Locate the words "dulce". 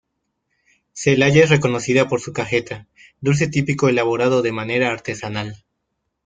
3.19-3.47